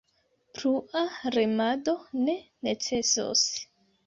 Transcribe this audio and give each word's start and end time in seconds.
Plua 0.59 1.03
remado 1.35 1.95
ne 2.23 2.37
necesos. 2.71 3.45